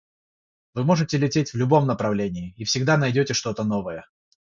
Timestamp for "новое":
3.63-4.07